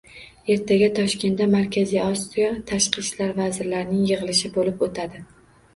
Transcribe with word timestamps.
Ertaga 0.53 0.87
Toshkentda 0.99 1.47
Markaziy 1.57 2.01
Osiyo 2.05 2.49
tashqi 2.73 3.05
ishlar 3.07 3.37
vazirlarining 3.43 4.05
yig'ilishi 4.13 4.55
bo'lib 4.59 4.85
o'tadi 4.91 5.29